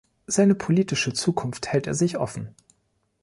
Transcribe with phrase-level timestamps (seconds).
[0.25, 2.55] Seine politische Zukunft hält er sich offen.